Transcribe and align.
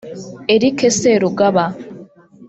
Eric 0.53 0.77
Serugaba 0.99 1.65